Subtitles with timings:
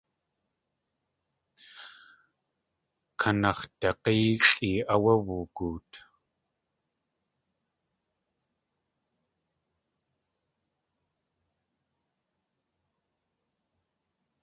[3.19, 5.89] Kanax̲dag̲éexʼi áwé woogoot.